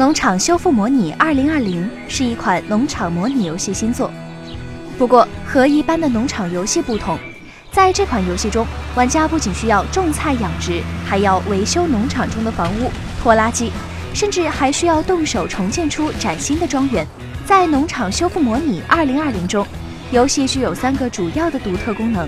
[0.00, 4.10] 农场修复模拟二零二零是一款农场模拟游戏新作，
[4.96, 7.18] 不过和一般的农场游戏不同，
[7.70, 12.90] 在这款游戏中，玩家不仅需要种菜养殖，还要维修农场中的房屋、
[13.22, 13.70] 拖拉机，
[14.14, 17.06] 甚至还需要动手重建出崭新的庄园。
[17.44, 19.66] 在农场修复模拟二零二零中，
[20.12, 22.26] 游戏具有三个主要的独特功能：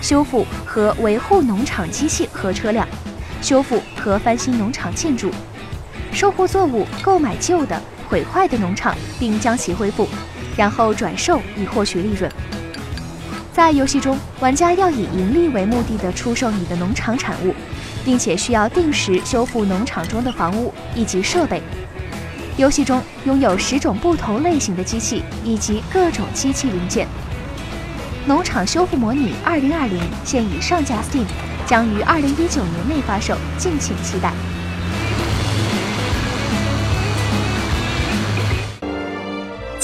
[0.00, 2.86] 修复和维护农场机器和车辆，
[3.42, 5.32] 修复和翻新农场建筑。
[6.12, 10.08] 收获作物，购买旧的、毁坏的农场，并将其恢复，
[10.56, 12.30] 然后转售以获取利润。
[13.52, 17.54] 在游戏中，玩家要以盈利为目的的出售你的农场产物，
[18.04, 21.60] 并且需要定时修复农场中的房屋以及设备。
[22.56, 27.06] 游戏中拥有十种不同类型的机器以及各种机器零件。
[28.26, 31.24] 农场修复模拟二零二零现已上架 Steam，
[31.66, 34.32] 将于二零一九年内发售，敬请期待。